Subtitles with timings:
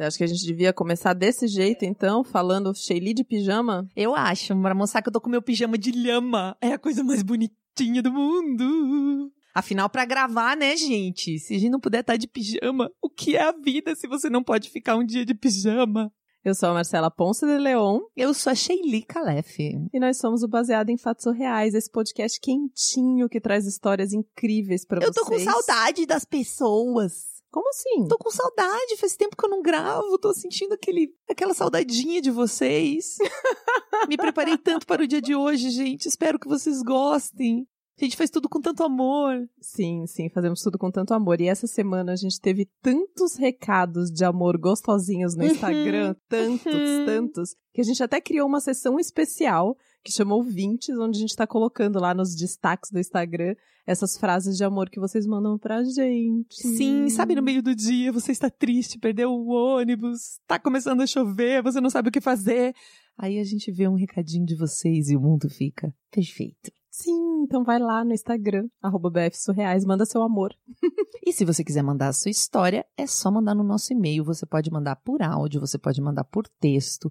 [0.00, 3.86] Você acha que a gente devia começar desse jeito, então, falando Sheili de pijama?
[3.94, 6.56] Eu acho, pra mostrar que eu tô com meu pijama de lhama.
[6.58, 9.30] É a coisa mais bonitinha do mundo.
[9.54, 11.38] Afinal, pra gravar, né, gente?
[11.38, 14.30] Se a gente não puder estar de pijama, o que é a vida se você
[14.30, 16.10] não pode ficar um dia de pijama?
[16.42, 18.00] Eu sou a Marcela Ponce de Leon.
[18.16, 19.58] Eu sou a Sheili Calef.
[19.58, 24.86] E nós somos o Baseado em Fatos Reais, esse podcast quentinho que traz histórias incríveis
[24.86, 25.14] para vocês.
[25.14, 27.39] Eu tô com saudade das pessoas.
[27.50, 28.06] Como assim?
[28.06, 32.30] Tô com saudade, faz tempo que eu não gravo, tô sentindo aquele, aquela saudadinha de
[32.30, 33.18] vocês.
[34.08, 36.06] Me preparei tanto para o dia de hoje, gente.
[36.06, 37.66] Espero que vocês gostem.
[38.00, 39.46] A gente faz tudo com tanto amor.
[39.60, 41.40] Sim, sim, fazemos tudo com tanto amor.
[41.40, 46.16] E essa semana a gente teve tantos recados de amor gostosinhos no Instagram, uhum.
[46.26, 47.04] tantos, uhum.
[47.04, 51.36] tantos, que a gente até criou uma sessão especial que chamou Vintes, onde a gente
[51.36, 53.54] tá colocando lá nos destaques do Instagram
[53.86, 56.54] essas frases de amor que vocês mandam pra gente.
[56.54, 61.06] Sim, sabe no meio do dia, você está triste, perdeu o ônibus, tá começando a
[61.06, 62.74] chover, você não sabe o que fazer.
[63.18, 66.70] Aí a gente vê um recadinho de vocês e o mundo fica perfeito.
[66.90, 70.54] Sim, então vai lá no Instagram, arroba bfsurreais, manda seu amor.
[71.26, 74.24] e se você quiser mandar a sua história, é só mandar no nosso e-mail.
[74.24, 77.10] Você pode mandar por áudio, você pode mandar por texto,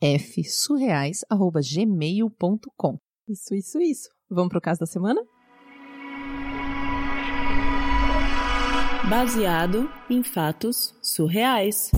[0.00, 2.98] bfsurreais.gmail.com.
[3.28, 4.08] Isso, isso, isso.
[4.30, 5.22] Vamos pro caso da semana?
[9.08, 11.90] Baseado em fatos surreais.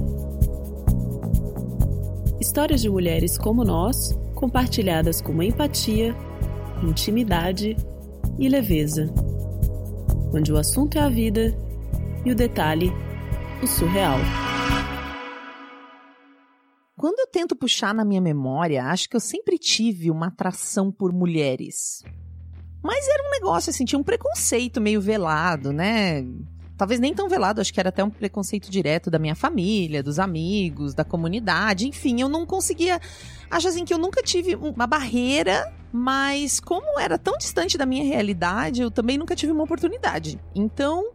[2.40, 6.14] Histórias de mulheres como nós, compartilhadas com empatia
[6.82, 7.76] intimidade
[8.38, 9.12] e leveza,
[10.32, 11.54] onde o assunto é a vida
[12.24, 12.92] e o detalhe,
[13.62, 14.18] o surreal.
[17.00, 21.14] Quando eu tento puxar na minha memória, acho que eu sempre tive uma atração por
[21.14, 22.04] mulheres.
[22.82, 26.22] Mas era um negócio assim, tinha um preconceito meio velado, né?
[26.76, 30.18] Talvez nem tão velado, acho que era até um preconceito direto da minha família, dos
[30.18, 33.00] amigos, da comunidade, enfim, eu não conseguia.
[33.50, 38.04] Acho assim que eu nunca tive uma barreira, mas como era tão distante da minha
[38.04, 40.38] realidade, eu também nunca tive uma oportunidade.
[40.54, 41.12] Então,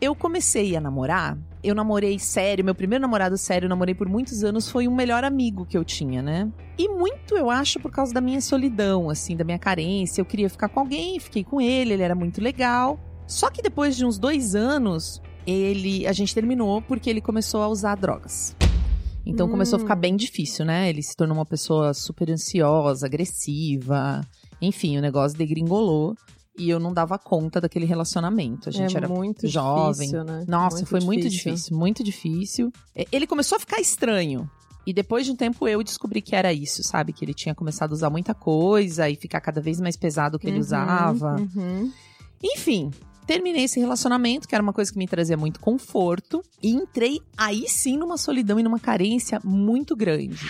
[0.00, 1.36] eu comecei a namorar.
[1.62, 5.24] Eu namorei sério, meu primeiro namorado sério, eu namorei por muitos anos, foi um melhor
[5.24, 6.50] amigo que eu tinha, né?
[6.78, 10.22] E muito eu acho por causa da minha solidão, assim, da minha carência.
[10.22, 12.98] Eu queria ficar com alguém, fiquei com ele, ele era muito legal.
[13.26, 17.68] Só que depois de uns dois anos, ele, a gente terminou porque ele começou a
[17.68, 18.56] usar drogas.
[19.26, 19.50] Então hum.
[19.50, 20.88] começou a ficar bem difícil, né?
[20.88, 24.22] Ele se tornou uma pessoa super ansiosa, agressiva.
[24.62, 26.16] Enfim, o negócio degringolou
[26.60, 28.68] e eu não dava conta daquele relacionamento.
[28.68, 30.10] A gente é era muito jovem.
[30.10, 30.44] Difícil, né?
[30.46, 31.06] Nossa, muito foi difícil.
[31.06, 32.72] muito difícil, muito difícil.
[33.10, 34.48] Ele começou a ficar estranho.
[34.86, 37.12] E depois de um tempo eu descobri que era isso, sabe?
[37.12, 40.40] Que ele tinha começado a usar muita coisa e ficar cada vez mais pesado o
[40.40, 41.36] que uhum, ele usava.
[41.36, 41.90] Uhum.
[42.42, 42.90] Enfim,
[43.26, 47.68] terminei esse relacionamento, que era uma coisa que me trazia muito conforto, e entrei aí
[47.68, 50.46] sim numa solidão e numa carência muito grande.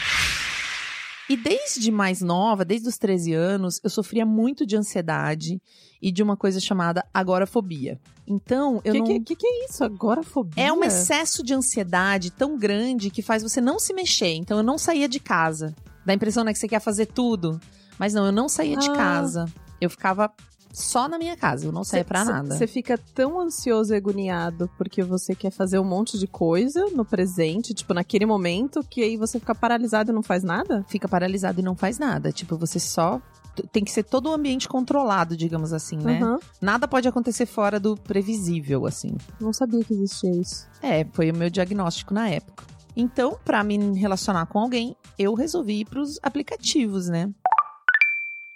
[1.30, 5.62] E desde mais nova, desde os 13 anos, eu sofria muito de ansiedade
[6.02, 8.00] e de uma coisa chamada agorafobia.
[8.26, 9.06] Então, eu que, não.
[9.06, 9.84] O que, que, é isso?
[9.84, 10.60] Agorafobia?
[10.60, 14.34] É um excesso de ansiedade tão grande que faz você não se mexer.
[14.34, 15.72] Então, eu não saía de casa.
[16.04, 17.60] Dá a impressão, né, que você quer fazer tudo.
[17.96, 18.80] Mas não, eu não saía ah.
[18.80, 19.46] de casa.
[19.80, 20.32] Eu ficava
[20.72, 22.56] só na minha casa, eu não saio pra nada.
[22.56, 27.04] Você fica tão ansioso e agoniado porque você quer fazer um monte de coisa no
[27.04, 30.84] presente, tipo, naquele momento, que aí você fica paralisado e não faz nada?
[30.88, 32.30] Fica paralisado e não faz nada.
[32.30, 33.20] Tipo, você só
[33.72, 36.22] tem que ser todo o ambiente controlado, digamos assim, né?
[36.22, 36.38] Uhum.
[36.60, 39.16] Nada pode acontecer fora do previsível, assim.
[39.40, 40.68] Não sabia que existia isso.
[40.82, 42.64] É, foi o meu diagnóstico na época.
[42.96, 47.30] Então, para me relacionar com alguém, eu resolvi ir pros aplicativos, né?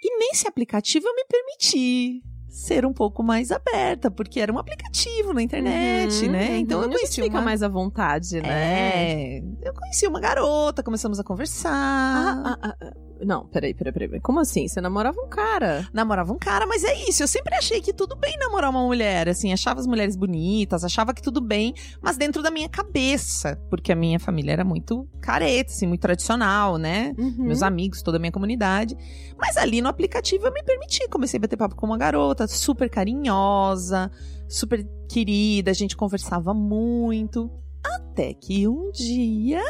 [0.03, 2.23] E nesse aplicativo eu me permiti
[2.55, 6.57] ser um pouco mais aberta, porque era um aplicativo na internet, uhum, né?
[6.57, 7.27] Então eu conheci uma...
[7.27, 9.39] fica mais à vontade, né?
[9.39, 11.73] É, eu conheci uma garota, começamos a conversar.
[11.73, 14.19] Ah, ah, ah, não, peraí, peraí, peraí.
[14.19, 14.67] Como assim?
[14.67, 15.87] Você namorava um cara?
[15.93, 17.23] Namorava um cara, mas é isso.
[17.23, 19.29] Eu sempre achei que tudo bem namorar uma mulher.
[19.29, 23.59] Assim, achava as mulheres bonitas, achava que tudo bem, mas dentro da minha cabeça.
[23.69, 27.13] Porque a minha família era muito careta, assim, muito tradicional, né?
[27.17, 27.45] Uhum.
[27.45, 28.95] Meus amigos, toda a minha comunidade.
[29.37, 31.07] Mas ali no aplicativo eu me permiti.
[31.09, 34.11] Comecei a bater papo com uma garota super carinhosa,
[34.47, 35.71] super querida.
[35.71, 37.49] A gente conversava muito.
[37.83, 39.61] Até que um dia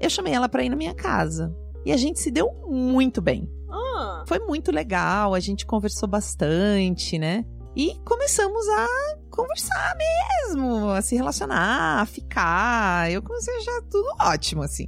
[0.00, 1.54] eu chamei ela pra ir na minha casa.
[1.84, 3.50] E a gente se deu muito bem.
[3.70, 4.24] Ah.
[4.26, 7.44] Foi muito legal, a gente conversou bastante, né?
[7.76, 8.86] E começamos a
[9.30, 13.10] conversar mesmo, a se relacionar, a ficar.
[13.10, 14.86] Eu comecei a achar tudo ótimo, assim.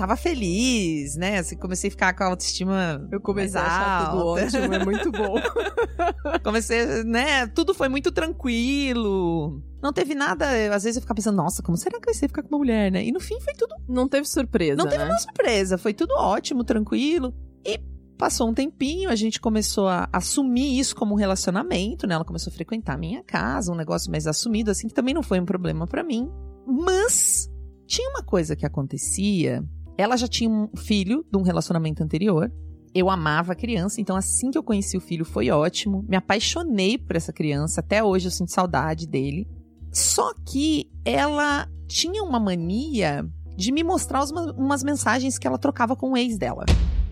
[0.00, 1.40] Tava feliz, né?
[1.40, 3.06] Assim, comecei a ficar com a autoestima.
[3.12, 5.34] Eu comecei a achar tudo ótimo, é muito bom.
[6.42, 7.46] comecei, né?
[7.48, 9.62] Tudo foi muito tranquilo.
[9.82, 10.46] Não teve nada.
[10.74, 12.90] Às vezes eu ficava pensando, nossa, como será que vai ser ficar com uma mulher,
[12.90, 13.04] né?
[13.04, 13.74] E no fim foi tudo.
[13.86, 14.76] Não teve surpresa.
[14.76, 15.10] Não teve né?
[15.10, 15.76] uma surpresa.
[15.76, 17.34] Foi tudo ótimo, tranquilo.
[17.62, 17.78] E
[18.16, 22.14] passou um tempinho, a gente começou a assumir isso como um relacionamento, né?
[22.14, 25.22] Ela começou a frequentar a minha casa, um negócio mais assumido, assim, que também não
[25.22, 26.30] foi um problema pra mim.
[26.66, 27.50] Mas
[27.90, 29.62] tinha uma coisa que acontecia.
[29.96, 32.50] Ela já tinha um filho de um relacionamento anterior.
[32.94, 36.04] Eu amava a criança, então assim que eu conheci o filho foi ótimo.
[36.08, 39.46] Me apaixonei por essa criança, até hoje eu sinto saudade dele.
[39.92, 44.24] Só que ela tinha uma mania de me mostrar
[44.56, 46.64] umas, mensagens que ela trocava com o ex dela.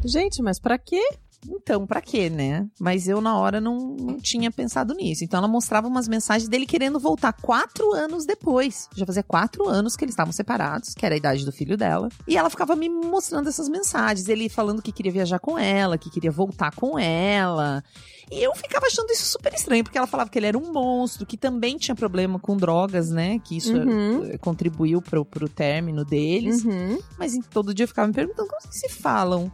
[0.05, 1.03] Gente, mas pra quê?
[1.47, 2.67] Então, pra quê, né?
[2.81, 5.23] Mas eu, na hora, não, não tinha pensado nisso.
[5.25, 8.89] Então, ela mostrava umas mensagens dele querendo voltar quatro anos depois.
[8.95, 12.09] Já fazia quatro anos que eles estavam separados, que era a idade do filho dela.
[12.27, 14.29] E ela ficava me mostrando essas mensagens.
[14.29, 17.85] Ele falando que queria viajar com ela, que queria voltar com ela.
[18.31, 21.25] E eu ficava achando isso super estranho, porque ela falava que ele era um monstro,
[21.25, 23.39] que também tinha problema com drogas, né?
[23.39, 24.25] Que isso Uhum.
[24.25, 26.65] eh, contribuiu pro, pro término deles.
[26.65, 26.99] Uhum.
[27.19, 29.51] Mas todo dia eu ficava me perguntando como que se falam.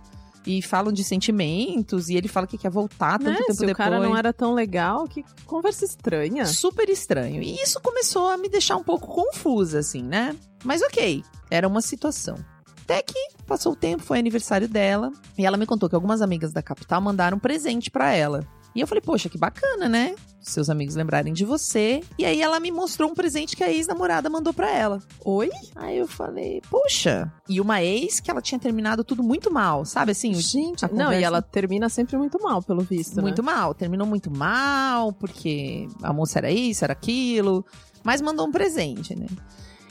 [0.47, 3.37] E falam de sentimentos, e ele fala que quer voltar tanto Né?
[3.39, 3.77] tempo Se o depois.
[3.77, 6.45] cara não era tão legal, que conversa estranha.
[6.47, 7.43] Super estranho.
[7.43, 10.37] E isso começou a me deixar um pouco confusa, assim, né?
[10.63, 12.37] Mas ok, era uma situação.
[12.83, 13.15] Até que
[13.47, 17.01] passou o tempo, foi aniversário dela, e ela me contou que algumas amigas da capital
[17.01, 18.47] mandaram um presente pra ela.
[18.75, 20.15] E eu falei, poxa, que bacana, né?
[20.45, 22.03] Seus amigos lembrarem de você.
[22.19, 25.03] E aí ela me mostrou um presente que a ex-namorada mandou pra ela.
[25.25, 25.51] Oi?
[25.75, 27.33] Aí eu falei, poxa.
[27.49, 30.35] E uma ex que ela tinha terminado tudo muito mal, sabe assim?
[30.35, 33.53] Gente, a não, e ela termina sempre muito mal, pelo visto, muito né?
[33.53, 37.65] mal, terminou muito mal, porque a moça era isso, era aquilo,
[38.03, 39.27] mas mandou um presente, né?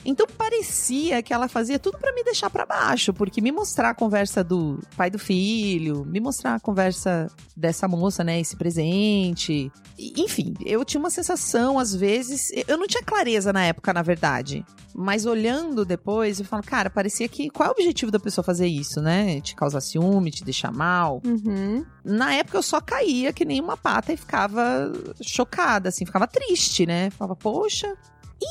[0.06, 3.96] Então parecia que ela fazia tudo pra me deixar pra baixo, porque me mostrar a
[3.96, 9.72] conversa do pai do filho, me mostrar a conversa dessa moça, né, esse presente.
[9.98, 14.02] E, Enfim, eu tinha uma sensação às vezes, eu não tinha clareza na época, na
[14.02, 14.66] verdade.
[14.96, 18.68] Mas olhando depois, eu falo, cara, parecia que qual é o objetivo da pessoa fazer
[18.68, 19.42] isso, né?
[19.42, 21.22] Te causar ciúme, te deixar mal.
[21.26, 21.84] Uhum.
[22.04, 24.92] Na época eu só caía que nem uma pata e ficava
[25.22, 27.10] chocada, assim, ficava triste, né?
[27.12, 27.96] Falava, poxa.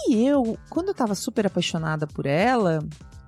[0.08, 2.78] E eu, quando eu tava super apaixonada por ela,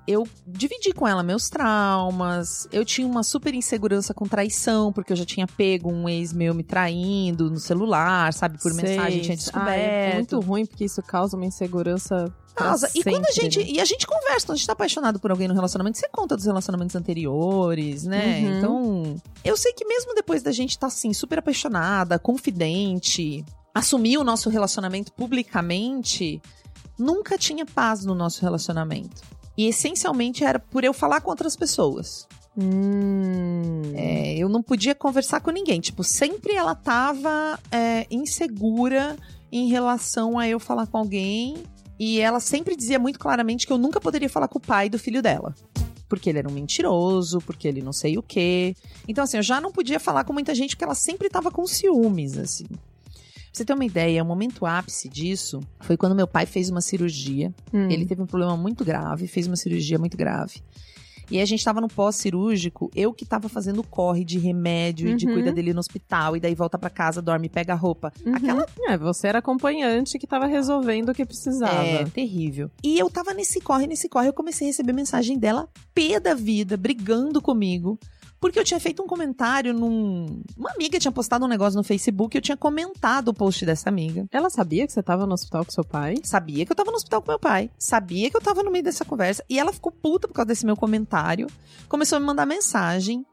[0.07, 2.69] eu dividi com ela meus traumas.
[2.73, 6.55] Eu tinha uma super insegurança com traição, porque eu já tinha pego um ex meu
[6.55, 8.59] me traindo no celular, sabe?
[8.61, 8.83] Por Sei.
[8.85, 9.79] mensagem tinha Ah, descoberto.
[9.79, 12.33] é muito ruim, porque isso causa uma insegurança.
[12.55, 12.89] Causa.
[12.95, 13.59] E quando a gente.
[13.59, 13.65] né?
[13.67, 16.37] E a gente conversa, quando a gente tá apaixonado por alguém no relacionamento, você conta
[16.37, 18.39] dos relacionamentos anteriores, né?
[18.39, 18.59] Uhum.
[18.59, 19.17] Então.
[19.45, 23.45] Eu sei que mesmo depois da gente tá assim, super apaixonada, confidente,
[23.75, 26.41] assumir o nosso relacionamento publicamente,
[26.99, 29.23] nunca tinha paz no nosso relacionamento.
[29.57, 32.27] E essencialmente era por eu falar com outras pessoas.
[32.57, 33.83] Hum.
[33.95, 35.81] É, eu não podia conversar com ninguém.
[35.81, 39.17] Tipo, sempre ela tava é, insegura
[39.51, 41.57] em relação a eu falar com alguém.
[41.99, 44.99] E ela sempre dizia muito claramente que eu nunca poderia falar com o pai do
[44.99, 45.55] filho dela.
[46.09, 48.75] Porque ele era um mentiroso, porque ele não sei o quê.
[49.07, 51.67] Então, assim, eu já não podia falar com muita gente porque ela sempre tava com
[51.67, 52.67] ciúmes, assim.
[53.55, 56.81] Pra você ter uma ideia, o momento ápice disso foi quando meu pai fez uma
[56.81, 57.55] cirurgia.
[57.73, 57.89] Hum.
[57.89, 60.61] Ele teve um problema muito grave, fez uma cirurgia muito grave.
[61.31, 65.27] E a gente tava no pós-cirúrgico, eu que tava fazendo corre de remédio e de
[65.27, 65.35] Uhum.
[65.35, 68.13] cuida dele no hospital, e daí volta pra casa, dorme, pega a roupa.
[68.27, 68.35] Uhum.
[68.35, 71.83] Aquela É, você era acompanhante que tava resolvendo o que precisava.
[71.83, 72.71] é terrível.
[72.83, 76.35] E eu tava nesse corre, nesse corre, eu comecei a receber mensagem dela, pé da
[76.35, 77.99] vida, brigando comigo.
[78.41, 80.43] Porque eu tinha feito um comentário num.
[80.57, 83.89] Uma amiga tinha postado um negócio no Facebook e eu tinha comentado o post dessa
[83.89, 84.27] amiga.
[84.31, 86.17] Ela sabia que você tava no hospital com seu pai?
[86.23, 87.71] Sabia que eu tava no hospital com meu pai.
[87.79, 89.43] Sabia que eu tava no meio dessa conversa.
[89.49, 91.47] E ela ficou puta por causa desse meu comentário.
[91.89, 93.25] Começou a me mandar mensagem.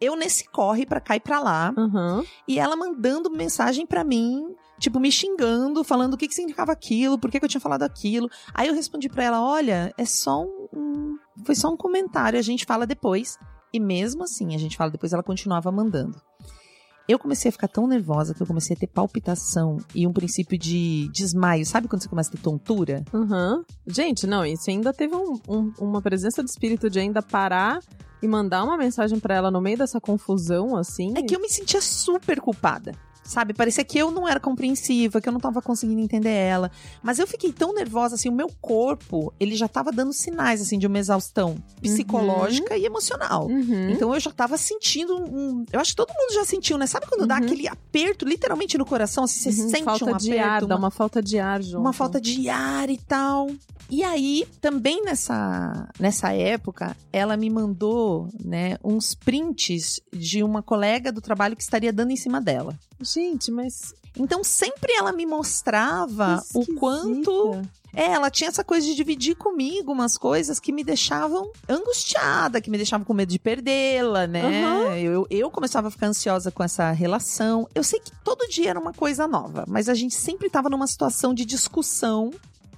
[0.00, 1.72] Eu nesse corre pra cá e pra lá.
[1.76, 2.24] Aham.
[2.46, 4.54] E ela mandando mensagem pra mim.
[4.78, 7.82] Tipo, me xingando, falando o que, que significava aquilo, por que, que eu tinha falado
[7.82, 8.28] aquilo.
[8.52, 11.16] Aí eu respondi pra ela: olha, é só um, um.
[11.44, 13.38] Foi só um comentário, a gente fala depois.
[13.72, 16.20] E mesmo assim, a gente fala depois, ela continuava mandando.
[17.08, 20.58] Eu comecei a ficar tão nervosa que eu comecei a ter palpitação e um princípio
[20.58, 21.64] de desmaio.
[21.64, 23.04] Sabe quando você começa a ter tontura?
[23.14, 23.62] Aham.
[23.86, 27.78] Gente, não, você ainda teve um- um- uma presença de espírito de ainda parar
[28.20, 31.12] e mandar uma mensagem pra ela no meio dessa confusão, assim.
[31.16, 32.90] É que eu me sentia super culpada.
[33.26, 33.52] Sabe?
[33.54, 36.70] Parecia que eu não era compreensiva, que eu não tava conseguindo entender ela.
[37.02, 40.78] Mas eu fiquei tão nervosa, assim, o meu corpo, ele já tava dando sinais, assim,
[40.78, 43.46] de uma exaustão psicológica e emocional.
[43.48, 43.90] Uhum.
[43.90, 45.64] Então eu já tava sentindo um.
[45.72, 46.86] Eu acho que todo mundo já sentiu, né?
[46.86, 47.44] Sabe quando dá Uhum.
[47.44, 50.74] aquele aperto, literalmente no coração, assim, você Uhum, sente falta um de aperto, ar, dá
[50.76, 51.80] uma, uma falta de ar junto.
[51.80, 53.48] uma falta de ar e tal.
[53.90, 61.12] E aí, também nessa, nessa época, ela me mandou, né, uns prints de uma colega
[61.12, 62.78] do trabalho que estaria dando em cima dela.
[63.00, 63.94] Gente, mas.
[64.18, 67.62] Então, sempre ela me mostrava o quanto
[67.96, 72.70] é, ela tinha essa coisa de dividir comigo umas coisas que me deixavam angustiada, que
[72.70, 74.62] me deixavam com medo de perdê-la, né?
[74.62, 74.96] Aham.
[74.98, 77.66] Eu, eu começava a ficar ansiosa com essa relação.
[77.74, 80.86] Eu sei que todo dia era uma coisa nova, mas a gente sempre tava numa
[80.86, 82.30] situação de discussão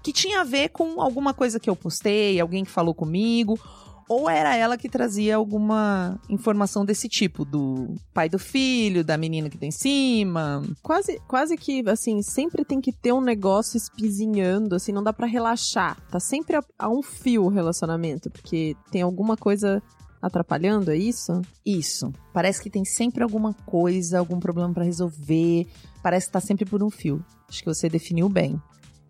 [0.09, 3.61] que tinha a ver com alguma coisa que eu postei, alguém que falou comigo.
[4.09, 9.51] Ou era ela que trazia alguma informação desse tipo, do pai do filho, da menina
[9.51, 10.63] que tá em cima.
[10.83, 15.27] Quase, quase que, assim, sempre tem que ter um negócio espizinhando, assim, não dá pra
[15.27, 16.01] relaxar.
[16.11, 19.83] Tá sempre a, a um fio o relacionamento, porque tem alguma coisa
[20.23, 21.43] atrapalhando, é isso?
[21.67, 22.11] Isso.
[22.33, 25.67] Parece que tem sempre alguma coisa, algum problema pra resolver.
[26.03, 27.23] Parece que tá sempre por um fio.
[27.47, 28.59] Acho que você definiu bem.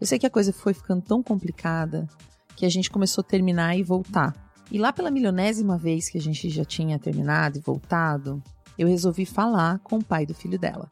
[0.00, 2.08] Eu sei que a coisa foi ficando tão complicada
[2.54, 4.34] que a gente começou a terminar e voltar.
[4.70, 8.42] E lá pela milionésima vez que a gente já tinha terminado e voltado,
[8.78, 10.88] eu resolvi falar com o pai do filho dela.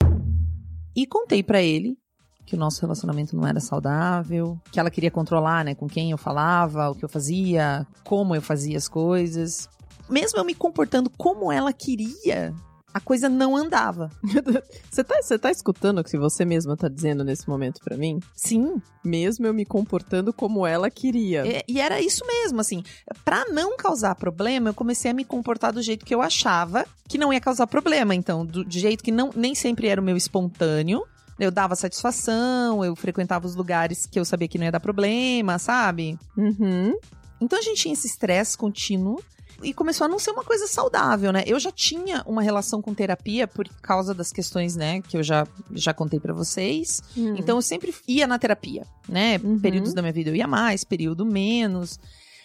[0.94, 1.96] E contei pra ele
[2.44, 6.18] que o nosso relacionamento não era saudável, que ela queria controlar, né, com quem eu
[6.18, 9.68] falava, o que eu fazia, como eu fazia as coisas.
[10.08, 12.54] Mesmo eu me comportando como ela queria,
[12.96, 14.10] a coisa não andava.
[14.90, 18.18] Você tá, você tá escutando o que você mesma tá dizendo nesse momento pra mim?
[18.34, 21.46] Sim, Mesmo eu me comportando como ela queria.
[21.46, 22.82] É, e era isso mesmo, assim.
[23.22, 27.18] Pra não causar problema, eu comecei a me comportar do jeito que eu achava que
[27.18, 28.14] não ia causar problema.
[28.14, 31.04] Então, do, de jeito que não, nem sempre era o meu espontâneo.
[31.38, 35.58] Eu dava satisfação, eu frequentava os lugares que eu sabia que não ia dar problema,
[35.58, 36.18] sabe?
[36.34, 36.94] Uhum.
[37.38, 39.20] Então a gente tinha esse estresse contínuo
[39.62, 41.42] e começou a não ser uma coisa saudável, né?
[41.46, 45.46] Eu já tinha uma relação com terapia por causa das questões, né, que eu já,
[45.72, 47.02] já contei pra vocês.
[47.16, 47.34] Hum.
[47.38, 49.40] Então eu sempre ia na terapia, né?
[49.42, 49.58] Uhum.
[49.58, 51.98] Períodos da minha vida eu ia mais, período menos.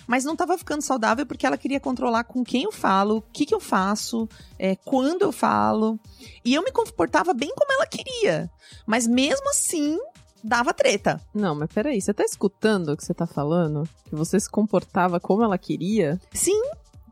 [0.07, 3.45] Mas não tava ficando saudável porque ela queria controlar com quem eu falo, o que,
[3.45, 4.27] que eu faço,
[4.57, 5.99] é, quando eu falo.
[6.43, 8.49] E eu me comportava bem como ela queria.
[8.85, 9.97] Mas mesmo assim,
[10.43, 11.21] dava treta.
[11.33, 13.87] Não, mas peraí, você tá escutando o que você tá falando?
[14.05, 16.19] Que você se comportava como ela queria?
[16.33, 16.61] Sim,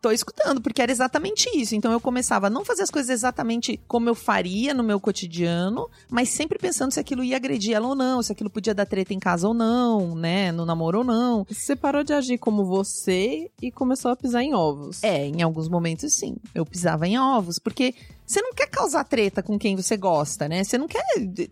[0.01, 1.75] tô escutando, porque era exatamente isso.
[1.75, 5.89] Então eu começava a não fazer as coisas exatamente como eu faria no meu cotidiano,
[6.09, 9.13] mas sempre pensando se aquilo ia agredir ela ou não, se aquilo podia dar treta
[9.13, 10.51] em casa ou não, né?
[10.51, 11.45] No namoro ou não.
[11.49, 15.03] Você parou de agir como você e começou a pisar em ovos.
[15.03, 16.35] É, em alguns momentos sim.
[16.53, 17.93] Eu pisava em ovos, porque
[18.29, 20.63] você não quer causar treta com quem você gosta, né?
[20.63, 21.03] Você não quer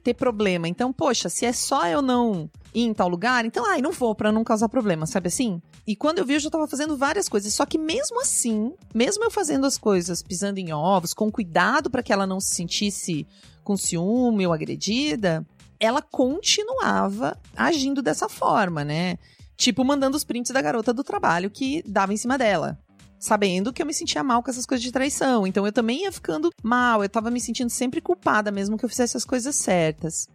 [0.03, 0.67] ter problema.
[0.67, 4.13] Então, poxa, se é só eu não ir em tal lugar, então, ai, não vou
[4.13, 5.61] pra não causar problema, sabe assim?
[5.85, 7.53] E quando eu vi, eu já tava fazendo várias coisas.
[7.53, 12.03] Só que mesmo assim, mesmo eu fazendo as coisas pisando em ovos, com cuidado pra
[12.03, 13.25] que ela não se sentisse
[13.63, 15.45] com ciúme ou agredida,
[15.79, 19.17] ela continuava agindo dessa forma, né?
[19.55, 22.77] Tipo, mandando os prints da garota do trabalho que dava em cima dela.
[23.19, 25.47] Sabendo que eu me sentia mal com essas coisas de traição.
[25.47, 27.01] Então eu também ia ficando mal.
[27.01, 30.27] Eu tava me sentindo sempre culpada, mesmo que eu fizesse as coisas certas.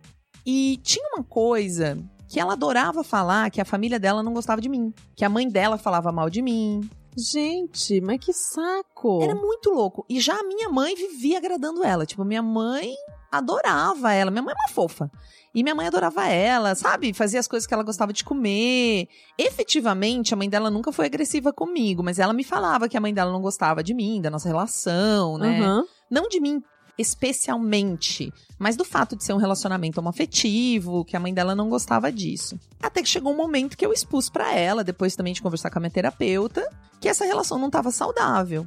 [0.45, 1.97] E tinha uma coisa
[2.33, 4.91] que ela adorava falar que a família dela não gostava de mim.
[5.15, 6.81] Que a mãe dela falava mal de mim.
[7.15, 9.23] Gente, mas que saco!
[9.23, 10.07] Era muito louco.
[10.09, 12.07] E já a minha mãe vivia agradando ela.
[12.07, 12.95] Tipo, minha mãe
[13.31, 14.31] adorava ela.
[14.31, 15.11] Minha mãe é uma fofa.
[15.55, 17.12] E minha mãe adorava ela, sabe?
[17.12, 19.09] Fazia as coisas que ela gostava de comer.
[19.39, 23.12] Efetivamente, a mãe dela nunca foi agressiva comigo, mas ela me falava que a mãe
[23.12, 25.61] dela não gostava de mim, da nossa relação, né?
[25.61, 25.85] Aham.
[26.11, 26.62] Não de mim
[26.99, 32.11] especialmente, mas do fato de ser um relacionamento homoafetivo, que a mãe dela não gostava
[32.12, 32.58] disso.
[32.82, 35.78] Até que chegou um momento que eu expus pra ela, depois também de conversar com
[35.78, 36.68] a minha terapeuta,
[37.00, 38.66] que essa relação não estava saudável,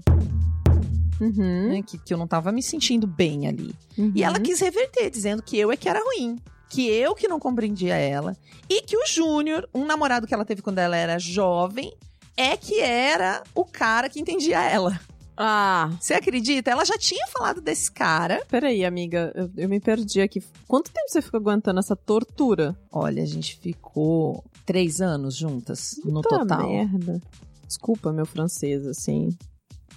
[1.19, 1.69] Uhum.
[1.69, 1.81] né?
[1.81, 3.73] Que, que eu não estava me sentindo bem ali.
[3.97, 4.11] Uhum.
[4.13, 6.37] E ela quis reverter, dizendo que eu é que era ruim.
[6.69, 8.35] Que eu que não compreendia ela.
[8.69, 11.93] E que o Júnior, um namorado que ela teve quando ela era jovem,
[12.35, 14.99] é que era o cara que entendia ela.
[15.37, 16.71] Ah, Você acredita?
[16.71, 18.43] Ela já tinha falado desse cara.
[18.49, 19.31] peraí, amiga.
[19.35, 20.41] Eu, eu me perdi aqui.
[20.67, 22.75] Quanto tempo você ficou aguentando essa tortura?
[22.91, 26.69] Olha, a gente ficou três anos juntas no Puta total.
[26.69, 27.21] merda.
[27.67, 29.35] Desculpa meu francês, assim.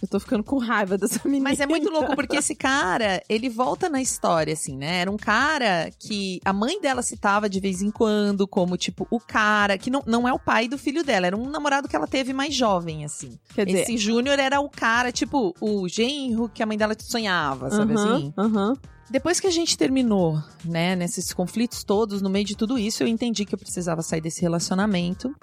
[0.00, 1.44] Eu tô ficando com raiva dessa menina.
[1.44, 5.00] Mas é muito louco porque esse cara, ele volta na história, assim, né?
[5.00, 9.18] Era um cara que a mãe dela citava de vez em quando como, tipo, o
[9.18, 12.06] cara, que não, não é o pai do filho dela, era um namorado que ela
[12.06, 13.38] teve mais jovem, assim.
[13.54, 17.70] Quer dizer, Esse Júnior era o cara, tipo, o genro que a mãe dela sonhava,
[17.70, 18.34] sabe aham, assim?
[18.38, 18.76] aham.
[19.10, 23.06] Depois que a gente terminou, né, nesses conflitos todos, no meio de tudo isso, eu
[23.08, 25.34] entendi que eu precisava sair desse relacionamento.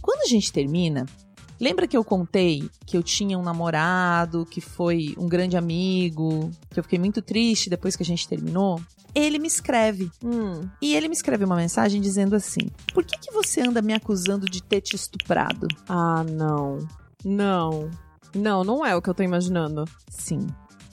[0.00, 1.04] Quando a gente termina,
[1.58, 6.78] Lembra que eu contei que eu tinha um namorado que foi um grande amigo, que
[6.78, 8.80] eu fiquei muito triste depois que a gente terminou?
[9.14, 10.10] Ele me escreve.
[10.22, 10.68] Hum.
[10.82, 14.44] E ele me escreve uma mensagem dizendo assim: Por que, que você anda me acusando
[14.44, 15.66] de ter te estuprado?
[15.88, 16.86] Ah, não.
[17.24, 17.90] Não.
[18.34, 19.86] Não, não é o que eu tô imaginando.
[20.10, 20.46] Sim,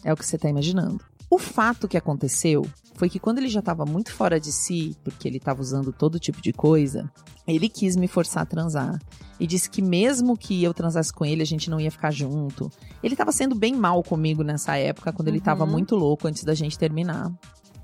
[0.03, 1.03] é o que você tá imaginando.
[1.29, 5.27] O fato que aconteceu foi que quando ele já estava muito fora de si, porque
[5.27, 7.09] ele estava usando todo tipo de coisa,
[7.47, 8.99] ele quis me forçar a transar.
[9.39, 12.71] E disse que mesmo que eu transasse com ele, a gente não ia ficar junto.
[13.01, 15.71] Ele estava sendo bem mal comigo nessa época, quando ele estava Uhum.
[15.71, 17.31] muito louco antes da gente terminar.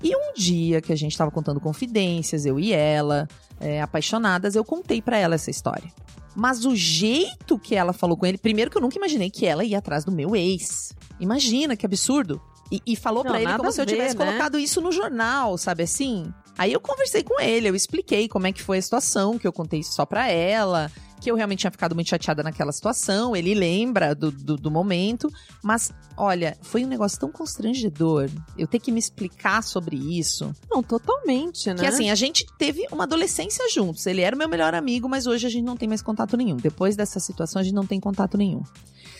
[0.02, 3.28] E um dia que a gente estava contando confidências, eu e ela,
[3.60, 5.92] é, apaixonadas, eu contei pra ela essa história.
[6.34, 9.64] Mas o jeito que ela falou com ele, primeiro que eu nunca imaginei que ela
[9.64, 10.94] ia atrás do meu ex.
[11.18, 12.40] Imagina que absurdo.
[12.70, 14.24] E, e falou pra ele como se eu ver, tivesse né?
[14.24, 16.32] colocado isso no jornal, sabe assim?
[16.56, 19.52] Aí eu conversei com ele, eu expliquei como é que foi a situação, que eu
[19.52, 23.54] contei isso só pra ela, que eu realmente tinha ficado muito chateada naquela situação, ele
[23.54, 25.30] lembra do, do, do momento,
[25.62, 30.54] mas olha, foi um negócio tão constrangedor eu ter que me explicar sobre isso.
[30.70, 31.76] Não, totalmente, né?
[31.76, 34.06] Que assim, a gente teve uma adolescência juntos.
[34.06, 36.56] Ele era o meu melhor amigo, mas hoje a gente não tem mais contato nenhum.
[36.56, 38.62] Depois dessa situação, a gente não tem contato nenhum.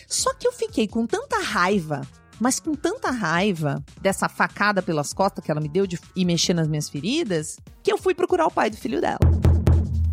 [0.07, 2.01] Só que eu fiquei com tanta raiva,
[2.41, 6.55] mas com tanta raiva dessa facada pelas costas que ela me deu de ir mexer
[6.55, 9.19] nas minhas feridas, que eu fui procurar o pai do filho dela.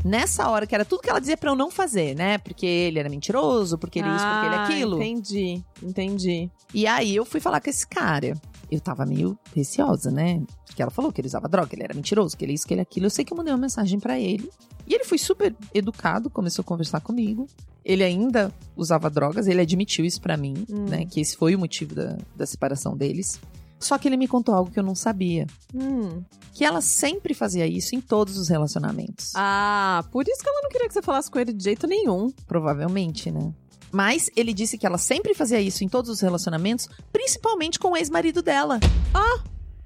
[0.04, 2.36] Nessa hora, que era tudo que ela dizia pra eu não fazer, né?
[2.36, 4.96] Porque ele era mentiroso, porque ele isso, porque ele Ah, aquilo.
[4.96, 6.50] Entendi, entendi.
[6.74, 8.34] E aí eu fui falar com esse cara.
[8.70, 10.42] Eu tava meio receosa, né?
[10.66, 12.74] Porque ela falou que ele usava droga, que ele era mentiroso, que ele isso, que
[12.74, 13.06] ele aquilo.
[13.06, 14.50] Eu sei que eu mandei uma mensagem pra ele.
[14.86, 17.46] E ele foi super educado, começou a conversar comigo.
[17.84, 20.84] Ele ainda usava drogas, ele admitiu isso pra mim, Hum.
[20.88, 21.06] né?
[21.06, 23.40] Que esse foi o motivo da, da separação deles.
[23.80, 25.46] Só que ele me contou algo que eu não sabia.
[25.74, 26.22] Hum.
[26.52, 29.30] Que ela sempre fazia isso em todos os relacionamentos.
[29.36, 32.30] Ah, por isso que ela não queria que você falasse com ele de jeito nenhum.
[32.46, 33.54] Provavelmente, né?
[33.92, 37.96] Mas ele disse que ela sempre fazia isso em todos os relacionamentos, principalmente com o
[37.96, 38.80] ex-marido dela.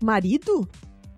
[0.03, 0.69] Marido?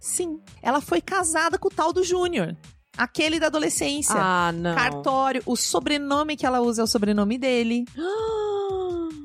[0.00, 0.38] Sim.
[0.60, 2.54] Ela foi casada com o tal do Júnior.
[2.96, 4.14] Aquele da adolescência.
[4.16, 4.74] Ah, não.
[4.74, 5.42] Cartório.
[5.46, 7.84] O sobrenome que ela usa é o sobrenome dele.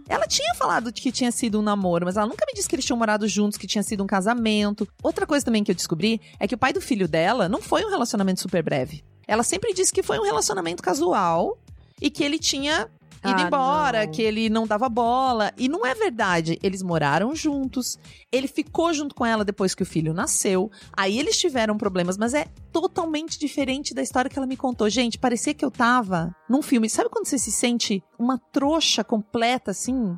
[0.09, 2.73] Ela tinha falado de que tinha sido um namoro, mas ela nunca me disse que
[2.73, 4.87] eles tinham morado juntos, que tinha sido um casamento.
[5.03, 7.85] Outra coisa também que eu descobri é que o pai do filho dela não foi
[7.85, 9.03] um relacionamento super breve.
[9.27, 11.59] Ela sempre disse que foi um relacionamento casual
[12.01, 12.89] e que ele tinha
[13.23, 14.11] ido Ah, embora, não.
[14.11, 15.51] que ele não dava bola.
[15.57, 16.57] E não é verdade.
[16.63, 17.97] Eles moraram juntos.
[18.31, 20.71] Ele ficou junto com ela depois que o filho nasceu.
[20.95, 24.89] Aí eles tiveram problemas, mas é totalmente diferente da história que ela me contou.
[24.89, 26.89] Gente, parecia que eu tava num filme.
[26.89, 30.15] Sabe quando você se sente uma trouxa completa assim?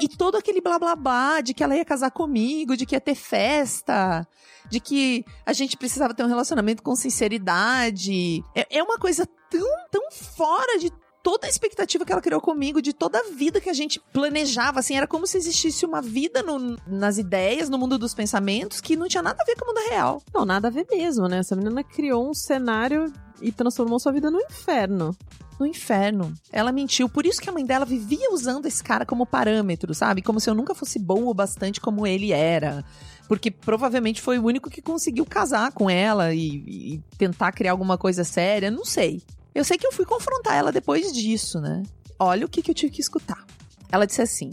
[0.00, 3.00] E todo aquele blá blá blá de que ela ia casar comigo, de que ia
[3.00, 4.26] ter festa,
[4.68, 8.42] de que a gente precisava ter um relacionamento com sinceridade.
[8.56, 10.90] É, é uma coisa tão, tão fora de
[11.22, 14.80] toda a expectativa que ela criou comigo, de toda a vida que a gente planejava,
[14.80, 18.96] assim, era como se existisse uma vida no- nas ideias, no mundo dos pensamentos, que
[18.96, 20.22] não tinha nada a ver com o mundo real.
[20.34, 21.38] Não, nada a ver mesmo, né?
[21.38, 25.16] Essa menina criou um cenário e transformou sua vida no inferno.
[25.60, 26.32] No inferno.
[26.50, 27.08] Ela mentiu.
[27.08, 30.22] Por isso que a mãe dela vivia usando esse cara como parâmetro, sabe?
[30.22, 32.84] Como se eu nunca fosse boa o bastante como ele era.
[33.28, 36.48] Porque provavelmente foi o único que conseguiu casar com ela e,
[36.96, 38.70] e tentar criar alguma coisa séria.
[38.70, 39.22] Não sei.
[39.54, 41.82] Eu sei que eu fui confrontar ela depois disso, né?
[42.18, 43.44] Olha o que, que eu tive que escutar.
[43.90, 44.50] Ela disse assim: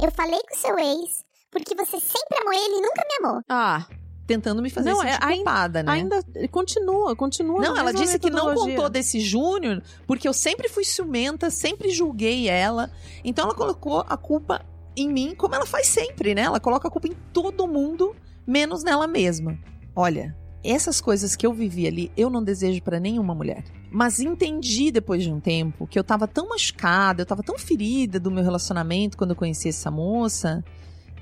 [0.00, 3.42] Eu falei com seu ex porque você sempre amou ele e nunca me amou.
[3.48, 3.86] Ah,
[4.26, 5.92] tentando me fazer Não, sentir é, ainda- culpada, né?
[5.92, 7.60] ainda continua, continua.
[7.60, 12.48] Não, ela disse que não contou desse Júnior porque eu sempre fui ciumenta, sempre julguei
[12.48, 12.90] ela.
[13.24, 14.64] Então ela colocou a culpa
[14.96, 16.42] em mim, como ela faz sempre, né?
[16.42, 18.14] Ela coloca a culpa em todo mundo,
[18.46, 19.58] menos nela mesma.
[19.94, 23.64] Olha, essas coisas que eu vivi ali, eu não desejo pra nenhuma mulher.
[23.92, 28.18] Mas entendi depois de um tempo que eu tava tão machucada, eu tava tão ferida
[28.18, 30.64] do meu relacionamento quando eu conheci essa moça,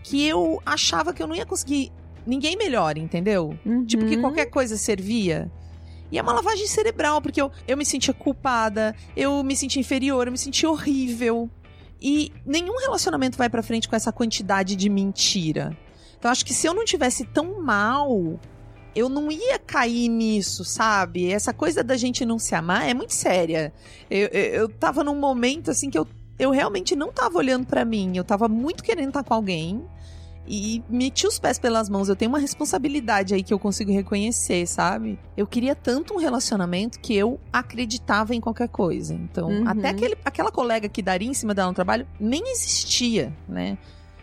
[0.05, 1.91] que eu achava que eu não ia conseguir
[2.27, 3.59] ninguém melhor, entendeu?
[3.87, 4.21] Tipo, que Uhum.
[4.21, 5.51] qualquer coisa servia.
[6.13, 10.27] E é uma lavagem cerebral, porque eu, eu me sentia culpada, eu me sentia inferior,
[10.27, 11.49] eu me sentia horrível.
[12.01, 15.77] E nenhum relacionamento vai pra frente com essa quantidade de mentira.
[16.19, 18.39] Então acho que se eu não tivesse tão mal,
[18.95, 21.31] eu não ia cair nisso, sabe?
[21.31, 23.73] Essa coisa da gente não se amar é muito séria.
[24.11, 26.07] Eu, eu, eu tava num momento assim que eu,
[26.39, 29.83] eu realmente não tava olhando pra mim, eu tava muito querendo estar com alguém
[30.53, 32.09] e meti os pés pelas mãos.
[32.09, 35.17] Eu tenho uma responsabilidade aí que eu consigo reconhecer, sabe?
[35.37, 39.15] Eu queria tanto um relacionamento que eu acreditava em qualquer coisa.
[39.15, 39.69] Então, Uhum.
[39.69, 43.79] até aquele, aquela colega que daria em cima dela no trabalho nem existia, né?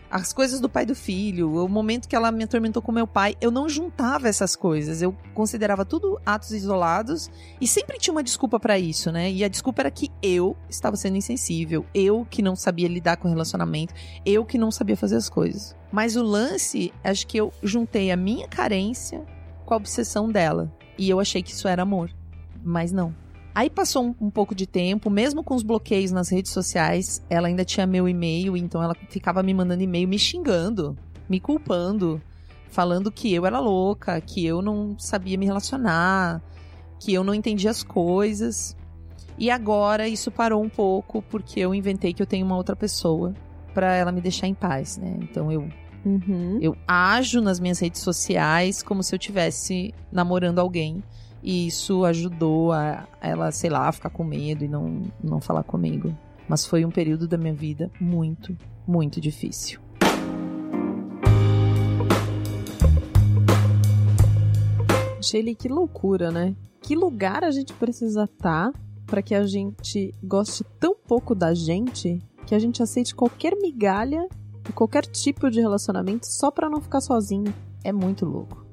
[0.10, 3.36] As coisas do pai do filho, o momento que ela me atormentou com meu pai,
[3.42, 5.02] eu não juntava essas coisas.
[5.02, 9.32] Eu considerava tudo atos isolados e sempre tinha uma desculpa para isso, né?
[9.32, 13.28] E a desculpa era que eu estava sendo insensível, eu que não sabia lidar com
[13.28, 13.94] o relacionamento,
[14.26, 15.76] eu que não sabia fazer as coisas.
[15.92, 19.26] Mas o lance, acho que eu juntei a minha carência
[19.66, 20.72] com a obsessão dela.
[20.98, 22.10] E eu achei que isso era amor.
[22.64, 23.14] Mas não.
[23.58, 27.48] Aí passou um, um, pouco de tempo, mesmo com os bloqueios nas redes sociais, ela
[27.48, 30.96] ainda tinha meu e-mail, então ela ficava me mandando e-mail me xingando,
[31.28, 32.22] me culpando,
[32.70, 36.40] falando que eu era louca, que eu não sabia me relacionar,
[37.00, 38.78] que eu não entendia as coisas.
[39.40, 43.34] E agora isso parou um pouco porque eu inventei que eu tenho uma outra pessoa
[43.74, 45.18] para ela me deixar em paz, né?
[45.20, 45.68] Então eu
[46.06, 46.60] uhum.
[46.62, 51.04] eu ajo nas minhas redes sociais como se eu tivesse namorando alguém
[51.48, 56.14] e isso ajudou a ela, sei lá, ficar com medo e não, não falar comigo.
[56.46, 58.54] Mas foi um período da minha vida muito,
[58.86, 59.80] muito difícil.
[65.22, 66.54] Shelly, que loucura, né?
[66.82, 71.54] Que lugar a gente precisa estar tá para que a gente goste tão pouco da
[71.54, 74.28] gente que a gente aceite qualquer migalha
[74.68, 77.54] e qualquer tipo de relacionamento só para não ficar sozinho.
[77.86, 78.67] É muito louco.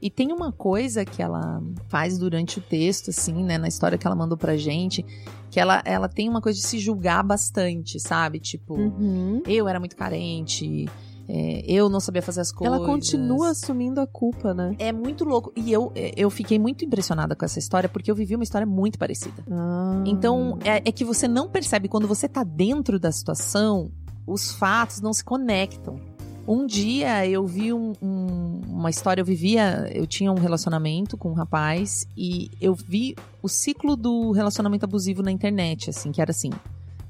[0.00, 4.06] E tem uma coisa que ela faz durante o texto, assim, né, na história que
[4.06, 5.04] ela mandou pra gente,
[5.50, 8.38] que ela, ela tem uma coisa de se julgar bastante, sabe?
[8.38, 9.42] Tipo, uhum.
[9.46, 10.88] eu era muito carente.
[11.32, 12.76] É, eu não sabia fazer as coisas.
[12.76, 14.74] Ela continua assumindo a culpa, né?
[14.78, 15.52] É muito louco.
[15.54, 18.98] E eu, eu fiquei muito impressionada com essa história, porque eu vivi uma história muito
[18.98, 19.44] parecida.
[19.48, 20.02] Ah.
[20.06, 23.92] Então, é, é que você não percebe, quando você tá dentro da situação,
[24.26, 26.00] os fatos não se conectam.
[26.46, 31.30] Um dia eu vi um, um, uma história, eu vivia, eu tinha um relacionamento com
[31.30, 36.30] um rapaz e eu vi o ciclo do relacionamento abusivo na internet, assim, que era
[36.30, 36.50] assim: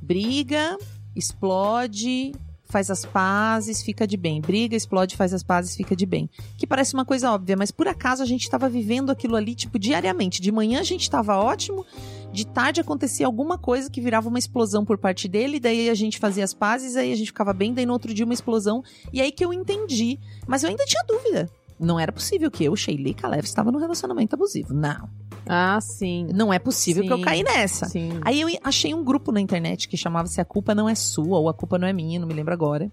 [0.02, 0.76] briga,
[1.14, 2.32] explode,
[2.70, 4.40] faz as pazes, fica de bem.
[4.40, 6.30] Briga, explode, faz as pazes, fica de bem.
[6.56, 9.78] Que parece uma coisa óbvia, mas por acaso a gente estava vivendo aquilo ali, tipo,
[9.78, 10.40] diariamente.
[10.40, 11.84] De manhã a gente estava ótimo,
[12.32, 16.18] de tarde acontecia alguma coisa que virava uma explosão por parte dele, daí a gente
[16.18, 19.20] fazia as pazes, aí a gente ficava bem, daí no outro dia uma explosão, e
[19.20, 20.18] aí que eu entendi.
[20.46, 21.50] Mas eu ainda tinha dúvida.
[21.78, 24.74] Não era possível que eu, Sheila Kalev, estava num relacionamento abusivo.
[24.74, 25.08] Não.
[25.46, 26.28] Ah, sim.
[26.34, 27.86] Não é possível sim, que eu caí nessa.
[27.86, 28.10] Sim.
[28.20, 31.48] Aí eu achei um grupo na internet que chamava-se A Culpa Não É Sua, ou
[31.48, 32.92] A Culpa Não É Minha, não me lembro agora.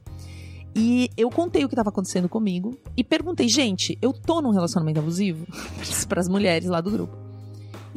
[0.73, 5.00] E eu contei o que estava acontecendo comigo e perguntei, gente, eu tô num relacionamento
[5.00, 5.45] abusivo?
[6.08, 7.26] para as mulheres lá do grupo.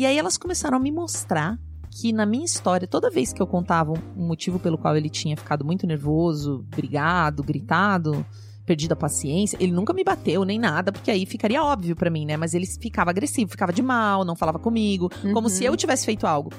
[0.00, 1.58] E aí elas começaram a me mostrar
[1.90, 5.36] que na minha história, toda vez que eu contava um motivo pelo qual ele tinha
[5.36, 8.24] ficado muito nervoso, brigado, gritado,
[8.64, 12.24] perdido a paciência, ele nunca me bateu nem nada, porque aí ficaria óbvio para mim,
[12.24, 12.38] né?
[12.38, 15.34] Mas ele ficava agressivo, ficava de mal, não falava comigo, uhum.
[15.34, 16.50] como se eu tivesse feito algo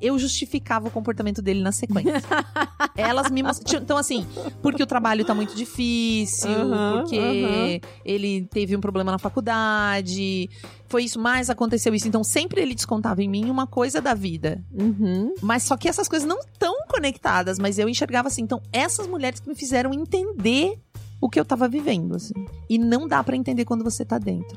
[0.00, 2.22] eu justificava o comportamento dele na sequência.
[2.96, 3.82] Elas me mostraram.
[3.82, 4.26] Então, assim,
[4.62, 7.80] porque o trabalho tá muito difícil, uhum, porque uhum.
[8.04, 10.48] ele teve um problema na faculdade.
[10.88, 12.08] Foi isso, mas aconteceu isso.
[12.08, 14.64] Então, sempre ele descontava em mim uma coisa da vida.
[14.72, 15.34] Uhum.
[15.42, 18.42] Mas só que essas coisas não estão conectadas, mas eu enxergava assim.
[18.42, 20.78] Então, essas mulheres que me fizeram entender
[21.20, 22.34] o que eu tava vivendo, assim.
[22.68, 24.56] E não dá para entender quando você tá dentro.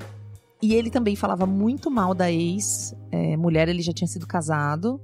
[0.61, 4.99] E ele também falava muito mal da ex-mulher, é, ele já tinha sido casado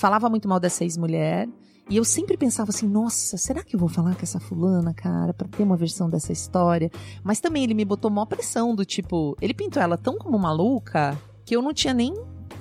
[0.00, 1.46] falava muito mal dessa ex-mulher.
[1.88, 5.34] E eu sempre pensava assim, nossa, será que eu vou falar com essa fulana, cara,
[5.34, 6.90] para ter uma versão dessa história?
[7.22, 11.18] Mas também ele me botou maior pressão do tipo, ele pintou ela tão como maluca
[11.44, 12.14] que eu não tinha nem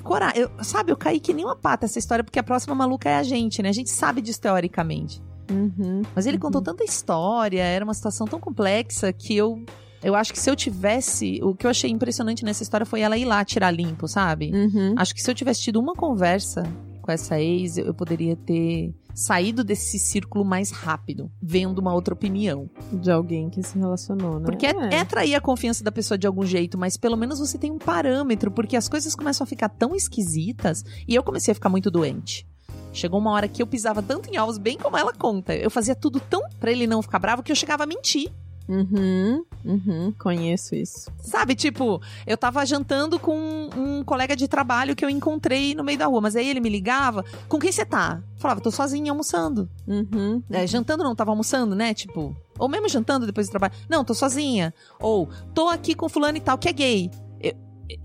[0.03, 0.41] coragem.
[0.41, 3.17] Eu, sabe, eu caí que nem uma pata essa história, porque a próxima maluca é
[3.17, 3.69] a gente, né?
[3.69, 5.21] A gente sabe disso teoricamente.
[5.51, 6.41] Uhum, Mas ele uhum.
[6.41, 9.63] contou tanta história, era uma situação tão complexa que eu.
[10.01, 11.39] Eu acho que se eu tivesse.
[11.43, 14.51] O que eu achei impressionante nessa história foi ela ir lá tirar limpo, sabe?
[14.53, 14.95] Uhum.
[14.97, 16.63] Acho que se eu tivesse tido uma conversa
[17.09, 22.69] com essa ex, eu poderia ter saído desse círculo mais rápido, vendo uma outra opinião.
[22.93, 24.45] De alguém que se relacionou, né?
[24.45, 27.57] Porque é, é atrair a confiança da pessoa de algum jeito, mas pelo menos você
[27.57, 31.55] tem um parâmetro, porque as coisas começam a ficar tão esquisitas e eu comecei a
[31.55, 32.47] ficar muito doente.
[32.93, 35.55] Chegou uma hora que eu pisava tanto em ovos, bem como ela conta.
[35.55, 38.31] Eu fazia tudo tão pra ele não ficar bravo que eu chegava a mentir.
[38.69, 41.11] Uhum, uhum, conheço isso.
[41.23, 45.97] Sabe, tipo, eu tava jantando com um colega de trabalho que eu encontrei no meio
[45.97, 48.21] da rua, mas aí ele me ligava, com quem você tá?
[48.37, 49.67] Falava, tô sozinha almoçando.
[49.87, 50.43] Uhum.
[50.51, 51.95] É, jantando não, tava almoçando, né?
[51.95, 53.73] Tipo, ou mesmo jantando depois do trabalho.
[53.89, 54.71] Não, tô sozinha.
[54.99, 57.11] Ou, tô aqui com fulano e tal, que é gay.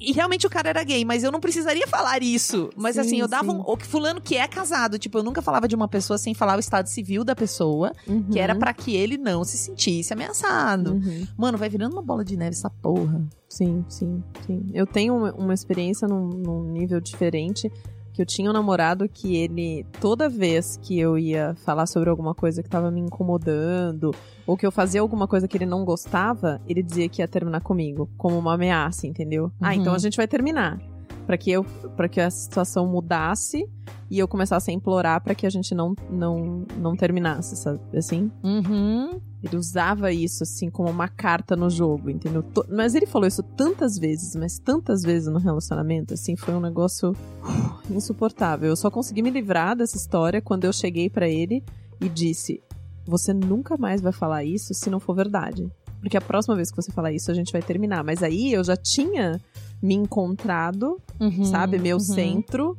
[0.00, 2.70] E realmente o cara era gay, mas eu não precisaria falar isso.
[2.76, 3.58] Mas Sim, assim, eu dava sim.
[3.58, 3.62] um.
[3.66, 4.98] Ou que fulano que é casado.
[4.98, 8.30] Tipo, eu nunca falava de uma pessoa sem falar o estado civil da pessoa, Uhum.
[8.30, 10.92] que era para que ele não se sentisse ameaçado.
[10.94, 11.26] Uhum.
[11.36, 13.22] Mano, vai virando uma bola de neve essa porra.
[13.48, 14.66] Sim, sim, sim.
[14.72, 17.70] Eu tenho uma, uma experiência num, num nível diferente,
[18.14, 22.32] que eu tinha um namorado que ele, toda vez que eu ia falar sobre alguma
[22.34, 24.14] coisa que tava me incomodando,
[24.46, 27.60] ou que eu fazia alguma coisa que ele não gostava, ele dizia que ia terminar
[27.60, 29.50] comigo, como uma ameaça, entendeu?
[29.60, 29.72] Ah, Uhum.
[29.74, 30.78] então a gente vai terminar.
[31.26, 31.64] Pra que, eu,
[31.96, 33.68] pra que a situação mudasse
[34.10, 37.80] e eu começasse a implorar pra que a gente não, não, não terminasse, sabe?
[37.96, 38.30] Assim.
[38.42, 39.20] Uhum.
[39.42, 42.44] Ele usava isso, assim, como uma carta no jogo, entendeu?
[42.68, 47.10] Mas ele falou isso tantas vezes, mas tantas vezes no relacionamento, assim, foi um negócio
[47.10, 48.68] uh, insuportável.
[48.68, 51.62] Eu só consegui me livrar dessa história quando eu cheguei pra ele
[52.00, 52.62] e disse:
[53.06, 55.70] Você nunca mais vai falar isso se não for verdade.
[56.00, 58.04] Porque a próxima vez que você falar isso, a gente vai terminar.
[58.04, 59.40] Mas aí eu já tinha
[59.84, 61.44] me encontrado, Uhum.
[61.44, 62.00] sabe, meu Uhum.
[62.00, 62.78] centro,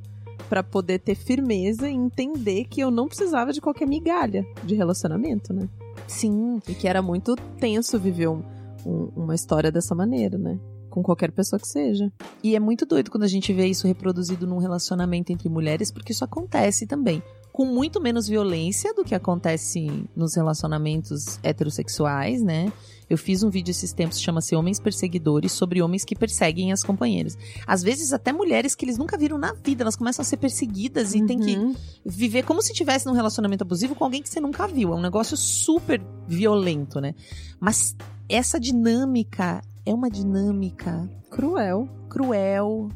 [0.49, 5.53] pra poder ter firmeza e entender que eu não precisava de qualquer migalha de relacionamento,
[5.53, 5.69] né?
[6.07, 6.59] Sim.
[6.67, 8.41] E que era muito tenso viver um-
[8.85, 10.59] um- uma história dessa maneira, né?
[10.89, 12.11] Com qualquer pessoa que seja.
[12.43, 16.11] E é muito doido quando a gente vê isso reproduzido num relacionamento entre mulheres, porque
[16.11, 17.21] isso acontece também.
[17.51, 22.71] Com muito menos violência do que acontece nos relacionamentos heterossexuais, né?
[23.09, 27.37] Eu fiz um vídeo esses tempos, chama-se Homens Perseguidores, sobre homens que perseguem as companheiras.
[27.67, 31.13] Às vezes, até mulheres que eles nunca viram na vida, elas começam a ser perseguidas
[31.13, 31.75] e tem que Uhum.
[32.05, 34.93] viver como se tivesse num relacionamento abusivo com alguém que você nunca viu.
[34.93, 37.13] É um negócio super violento, né?
[37.59, 37.95] Mas
[38.27, 41.87] essa dinâmica é uma dinâmica Cruel.
[42.09, 42.89] cruel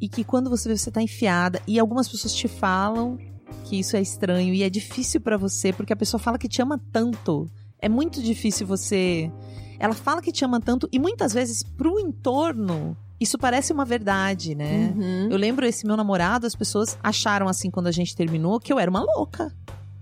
[0.00, 3.18] e que quando você vê você tá enfiada e algumas pessoas te falam
[3.64, 6.62] que isso é estranho e é difícil pra você porque a pessoa fala que te
[6.62, 7.50] ama tanto.
[7.80, 9.30] É muito difícil você
[9.78, 14.54] ela fala que te ama tanto e muitas vezes pro entorno isso parece uma verdade,
[14.54, 14.94] né?
[14.96, 15.28] Uhum.
[15.30, 18.78] Eu lembro esse meu namorado, as pessoas acharam assim quando a gente terminou que eu
[18.78, 19.54] era uma louca.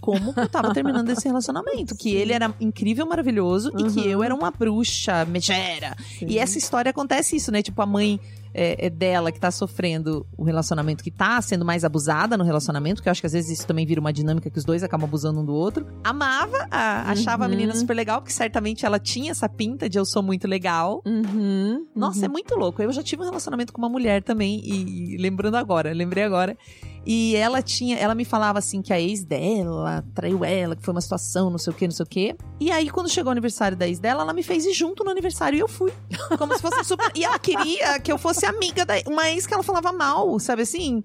[0.09, 1.95] Como eu tava terminando esse relacionamento?
[1.95, 4.07] Que ele era incrível, maravilhoso e que Uhum.
[4.07, 5.95] eu era uma bruxa, megera.
[6.27, 7.61] E essa história acontece isso, né?
[7.63, 8.19] Tipo, a mãe
[8.55, 13.03] é, é dela que tá sofrendo o relacionamento, que tá sendo mais abusada no relacionamento,
[13.03, 15.07] que eu acho que às vezes isso também vira uma dinâmica que os dois acabam
[15.07, 15.87] abusando um do outro.
[16.03, 17.51] Amava, a- achava a Uhum.
[17.51, 21.03] menina super legal, porque certamente ela tinha essa pinta de eu sou muito legal.
[21.05, 21.87] Uhum.
[21.95, 22.81] Nossa, é muito louco.
[22.83, 26.57] Eu já tive um relacionamento com uma mulher também, e, e lembrando agora, lembrei agora.
[27.11, 30.93] E ela tinha, ela me falava assim que a ex dela traiu ela, que foi
[30.93, 32.37] uma situação, não sei o que, não sei o que.
[32.61, 35.11] E aí, quando chegou o aniversário da ex dela, ela me fez ir junto no
[35.11, 35.91] aniversário e eu fui.
[36.37, 37.11] Como se fosse super.
[37.15, 40.61] E ela queria que eu fosse amiga da uma ex que ela falava mal, sabe
[40.63, 41.03] assim?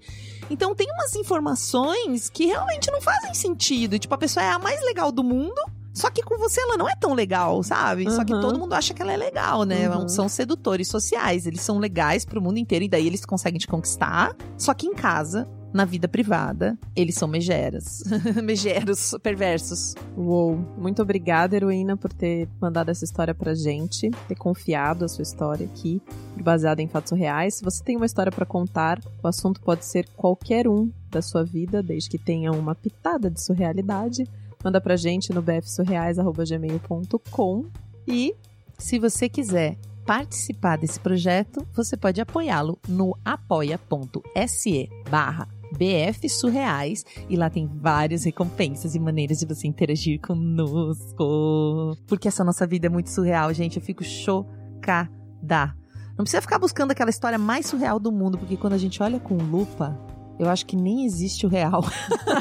[0.50, 3.98] Então tem umas informações que realmente não fazem sentido.
[3.98, 5.54] Tipo, a pessoa é a mais legal do mundo.
[5.94, 8.10] Só que com você ela não é tão legal, sabe?
[8.10, 8.40] Só que Uhum.
[8.40, 9.88] todo mundo acha que ela é legal, né?
[9.88, 10.08] Uhum.
[10.08, 14.36] São sedutores sociais, eles são legais pro mundo inteiro e daí eles conseguem te conquistar.
[14.58, 18.04] Só que em casa, na vida privada, eles são megeras.
[18.44, 19.96] Megeros, perversos.
[20.16, 20.54] Uou.
[20.78, 25.66] Muito obrigada, heroína, por ter mandado essa história pra gente, ter confiado a sua história
[25.66, 26.00] aqui,
[26.40, 27.54] baseada em fatos reais.
[27.54, 31.42] Se você tem uma história pra contar, o assunto pode ser qualquer um da sua
[31.42, 34.28] vida, desde que tenha uma pitada de surrealidade.
[34.62, 37.64] Manda pra gente no bfsurreais.gmail.com
[38.06, 38.32] e
[38.78, 47.36] Se você quiser participar desse projeto, você pode apoiá-lo no apoia.se barra BF Surreais e
[47.36, 51.96] lá tem várias recompensas e maneiras de você interagir conosco.
[52.06, 53.76] Porque essa nossa vida é muito surreal, gente.
[53.76, 55.74] Eu fico chocada.
[56.16, 59.18] Não precisa ficar buscando aquela história mais surreal do mundo, porque quando a gente olha
[59.18, 59.98] com lupa,
[60.38, 61.84] eu acho que nem existe o real.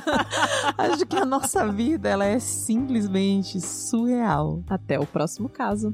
[0.78, 4.63] acho que a nossa vida ela é simplesmente surreal.
[4.69, 5.93] até o próximo caso.